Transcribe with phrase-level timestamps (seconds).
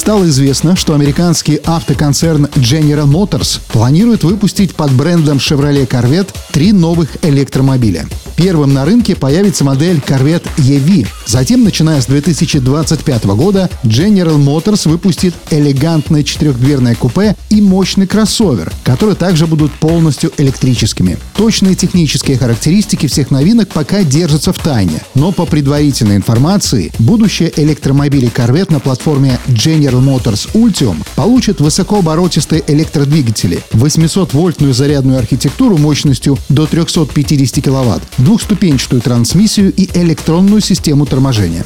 [0.00, 7.22] Стало известно, что американский автоконцерн General Motors планирует выпустить под брендом Chevrolet Corvette три новых
[7.22, 8.08] электромобиля.
[8.34, 11.06] Первым на рынке появится модель Corvette EV.
[11.26, 19.16] Затем, начиная с 2025 года, General Motors выпустит элегантное четырехдверное купе и мощный кроссовер, которые
[19.16, 21.16] также будут полностью электрическими.
[21.34, 28.30] Точные технические характеристики всех новинок пока держатся в тайне, но по предварительной информации, будущее электромобили
[28.30, 37.64] Corvette на платформе General Motors Ultium получат высокооборотистые электродвигатели, 800-вольтную зарядную архитектуру мощностью до 350
[37.64, 41.64] кВт, двухступенчатую трансмиссию и электронную систему торможения.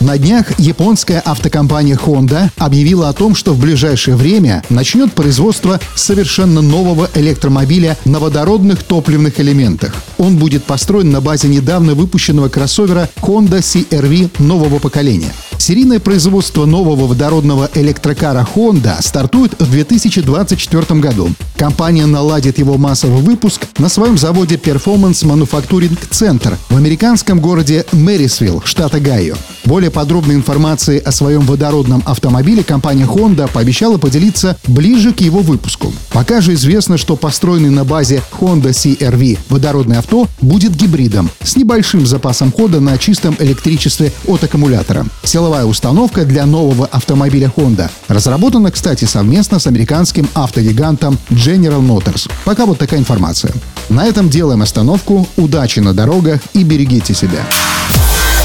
[0.00, 6.62] На днях японская автокомпания Honda объявила о том, что в ближайшее время начнет производство совершенно
[6.62, 9.94] нового электромобиля на водородных топливных элементах.
[10.16, 15.32] Он будет построен на базе недавно выпущенного кроссовера Honda CR-V нового поколения.
[15.58, 21.28] Серийное производство нового водородного электрокара Honda стартует в 2024 году.
[21.58, 28.62] Компания наладит его массовый выпуск на своем заводе Performance Manufacturing Center в американском городе Мэрисвилл,
[28.64, 29.36] штата Гайо.
[29.64, 35.92] Более подробной информацией о своем водородном автомобиле компания Honda пообещала поделиться ближе к его выпуску.
[36.12, 42.06] Пока же известно, что построенный на базе Honda CR-V водородный авто будет гибридом с небольшим
[42.06, 45.06] запасом хода на чистом электричестве от аккумулятора.
[45.24, 52.30] Силовая установка для нового автомобиля Honda разработана, кстати, совместно с американским автогигантом General Motors.
[52.44, 53.52] Пока вот такая информация.
[53.88, 55.28] На этом делаем остановку.
[55.36, 57.44] Удачи на дорогах и берегите себя.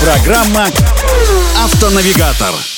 [0.05, 0.67] Программа
[1.63, 2.74] «Автонавигатор».